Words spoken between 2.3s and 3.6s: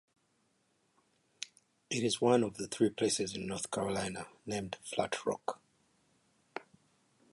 of three places in